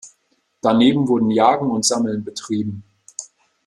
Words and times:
Daneben 0.63 1.07
wurden 1.07 1.29
Jagen 1.29 1.69
und 1.69 1.85
Sammeln 1.85 2.23
betrieben. 2.23 2.83